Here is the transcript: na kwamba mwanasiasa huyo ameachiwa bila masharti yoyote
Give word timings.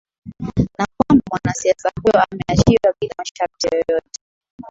na 0.77 0.85
kwamba 0.97 1.23
mwanasiasa 1.31 1.91
huyo 2.03 2.19
ameachiwa 2.23 2.93
bila 2.99 3.13
masharti 3.17 3.67
yoyote 3.71 4.19